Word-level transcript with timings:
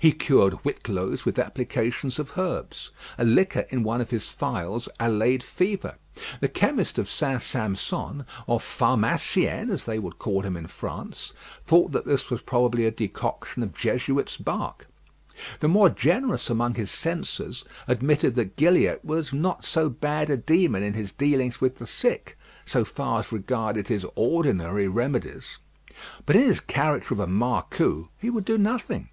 He 0.00 0.10
cured 0.12 0.54
whitlows 0.64 1.26
with 1.26 1.38
applications 1.38 2.18
of 2.18 2.38
herbs. 2.38 2.92
A 3.18 3.26
liquor 3.26 3.66
in 3.68 3.82
one 3.82 4.00
of 4.00 4.08
his 4.08 4.26
phials 4.28 4.88
allayed 4.98 5.42
fever. 5.42 5.96
The 6.40 6.48
chemist 6.48 6.98
of 6.98 7.10
St. 7.10 7.42
Sampson, 7.42 8.24
or 8.46 8.58
pharmacien, 8.58 9.68
as 9.70 9.84
they 9.84 9.98
would 9.98 10.18
call 10.18 10.40
him 10.40 10.56
in 10.56 10.66
France, 10.66 11.34
thought 11.66 11.92
that 11.92 12.06
this 12.06 12.30
was 12.30 12.40
probably 12.40 12.86
a 12.86 12.90
decoction 12.90 13.62
of 13.62 13.74
Jesuits' 13.76 14.38
bark. 14.38 14.86
The 15.60 15.68
more 15.68 15.90
generous 15.90 16.48
among 16.48 16.76
his 16.76 16.90
censors 16.90 17.62
admitted 17.86 18.34
that 18.36 18.56
Gilliatt 18.56 19.04
was 19.04 19.34
not 19.34 19.62
so 19.62 19.90
bad 19.90 20.30
a 20.30 20.38
demon 20.38 20.82
in 20.84 20.94
his 20.94 21.12
dealings 21.12 21.60
with 21.60 21.76
the 21.76 21.86
sick, 21.86 22.38
so 22.64 22.82
far 22.82 23.20
as 23.20 23.30
regarded 23.30 23.88
his 23.88 24.06
ordinary 24.14 24.88
remedies. 24.88 25.58
But 26.24 26.36
in 26.36 26.44
his 26.44 26.60
character 26.60 27.12
of 27.12 27.20
a 27.20 27.26
marcou, 27.26 28.08
he 28.16 28.30
would 28.30 28.46
do 28.46 28.56
nothing. 28.56 29.10